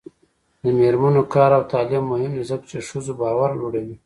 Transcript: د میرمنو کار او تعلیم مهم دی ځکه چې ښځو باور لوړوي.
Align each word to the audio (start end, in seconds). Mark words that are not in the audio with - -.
د 0.61 0.63
میرمنو 0.79 1.23
کار 1.33 1.51
او 1.57 1.63
تعلیم 1.73 2.03
مهم 2.13 2.31
دی 2.37 2.43
ځکه 2.49 2.65
چې 2.71 2.85
ښځو 2.89 3.13
باور 3.21 3.49
لوړوي. 3.59 3.95